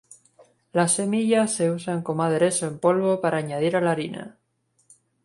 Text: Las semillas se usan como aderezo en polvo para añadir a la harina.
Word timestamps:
Las 0.73 0.93
semillas 0.93 1.53
se 1.53 1.69
usan 1.69 2.01
como 2.01 2.23
aderezo 2.23 2.65
en 2.65 2.79
polvo 2.79 3.21
para 3.21 3.37
añadir 3.37 3.75
a 3.75 3.81
la 3.81 3.91
harina. 3.91 4.39